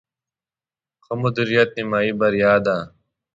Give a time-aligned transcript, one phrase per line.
[1.03, 2.77] ښه مدیریت، نیمایي بریا ده